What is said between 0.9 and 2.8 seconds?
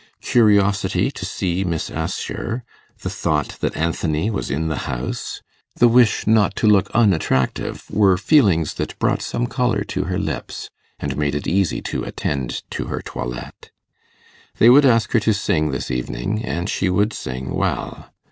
to see Miss Assher